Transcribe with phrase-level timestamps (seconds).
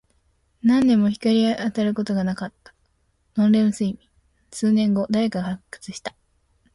[0.63, 2.73] 何年も光が当たることなかった。
[3.37, 3.99] ノンレム睡眠。
[4.49, 6.15] 数年後、誰かが発掘した。